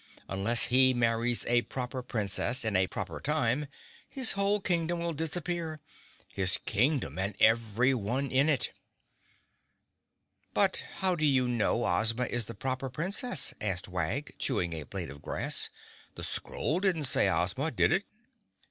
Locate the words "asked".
13.61-13.87